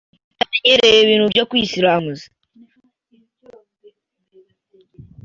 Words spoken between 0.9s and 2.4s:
ibintu byo kwisiramuza.